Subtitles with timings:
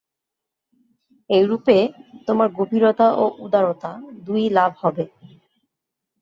[1.29, 1.77] এইরূপে
[2.27, 3.91] তোমার গভীরতা ও উদারতা
[4.25, 5.03] দুই-ই লাভ হবে।